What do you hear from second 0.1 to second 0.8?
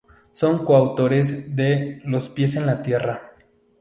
Son